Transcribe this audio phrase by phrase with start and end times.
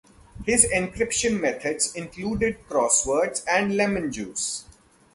[0.47, 4.65] His encryption methods included crosswords and lemon juice.